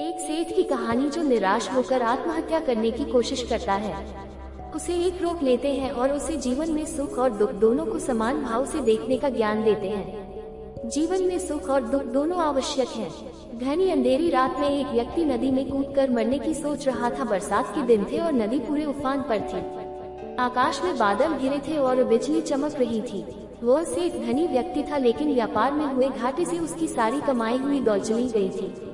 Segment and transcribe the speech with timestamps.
[0.00, 3.94] सेठ की कहानी जो निराश होकर आत्महत्या करने की कोशिश करता है।
[4.74, 8.42] उसे एक रोक लेते हैं और उसे जीवन में सुख और दुख दोनों को समान
[8.42, 13.10] भाव से देखने का ज्ञान देते हैं। जीवन में सुख और दुख दोनों आवश्यक हैं।
[13.58, 17.74] घनी अंधेरी रात में एक व्यक्ति नदी में कूदकर मरने की सोच रहा था। बरसात
[17.74, 22.04] के दिन थे और नदी पूरे उफान पर थी। आकाश में बादल घिरे थे और
[22.04, 23.24] बिजली चमक रही थी।
[23.62, 27.80] वह सेठ धनी व्यक्ति था लेकिन व्यापार में हुए घाटे से उसकी सारी कमाई हुई
[27.80, 28.91] दौड़ चली गई थी।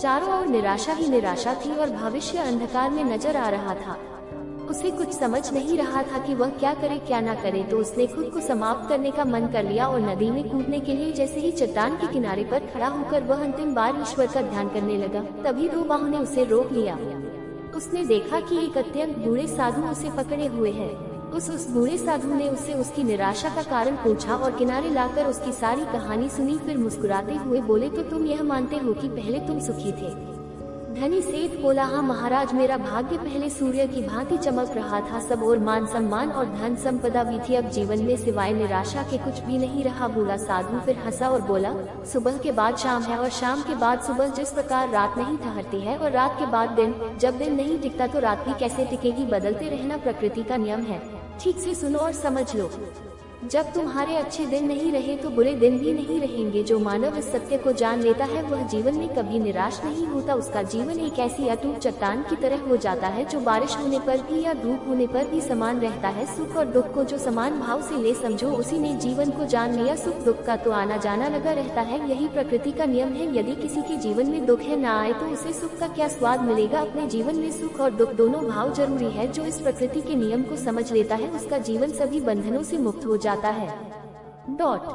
[0.00, 3.96] चारों ओर निराशा ही निराशा थी और भविष्य अंधकार में नज़र आ रहा था।
[4.70, 8.06] उसे कुछ समझ नहीं रहा था कि वह क्या करे, क्या ना करे तो उसने
[8.06, 11.40] खुद को समाप्त करने का मन कर लिया और नदी में कूदने के लिए जैसे
[11.40, 15.20] ही चट्टान के किनारे पर खड़ा होकर वह अंतिम बार ईश्वर का ध्यान करने लगा।
[15.44, 16.98] तभी दो बाहों ने उसे रोक लिया।
[17.76, 22.34] उसने देखा कि एक अत्यंत बूढ़े साधु उसे पकड़े हुए हैं। उस उस बूढ़े साधु
[22.34, 26.78] ने उसे उसकी निराशा का कारण पूछा और किनारे लाकर उसकी सारी कहानी सुनी। फिर
[26.78, 30.12] मुस्कुराते हुए बोले तो तुम यह मानते हो कि पहले तुम सुखी थे?
[30.94, 35.42] धनी, सेठ बोला हाँ महाराज, मेरा भाग्य पहले सूर्य की भांति चमक रहा था। सब
[35.42, 39.40] और मान सम्मान और धन संपदा भी थी अब जीवन में सिवाय निराशा के कुछ
[39.40, 41.74] भी नहीं रहा। बोला साधु फिर हंसा और बोला,
[42.12, 45.80] सुबह के बाद शाम है और शाम के बाद सुबह जिस प्रकार रात नहीं ठहरती
[45.80, 49.26] है और रात के बाद दिन, जब दिन नहीं टिकता तो रात भी कैसे टिकेगी?
[49.26, 51.02] बदलते रहना प्रकृति का नियम है।
[51.40, 52.70] ठीक से सुनो और समझ लो।
[53.42, 57.24] जब तुम्हारे अच्छे दिन नहीं रहे तो बुरे दिन भी नहीं रहेंगे। जो मानव इस
[57.32, 61.18] सत्य को जान लेता है, वह जीवन में कभी निराश नहीं होता। उसका जीवन एक
[61.18, 64.88] ऐसी अटूट चट्टान की तरह हो जाता है, जो बारिश होने पर भी या धूप
[64.88, 68.14] होने पर भी समान रहता है। सुख और दुख को जो समान भाव से ले
[68.14, 71.80] समझो, उसी ने जीवन को जान लिया। सुख दुख का तो आना जाना लगा रहता
[71.80, 75.12] है, यही प्रकृति का नियम है। यदि किसी के जीवन में दुख है, न आए
[75.12, 76.80] तो उसे सुख का क्या स्वाद मिलेगा?
[76.80, 80.42] अपने जीवन में सुख और दुख दोनों भाव ज़रूरी है। जो इस प्रकृति के नियम
[80.42, 83.68] को समझ लेता है, उसका जीवन सभी बंधनों से मुक्त हो जाता है।
[84.50, 84.88] डॉट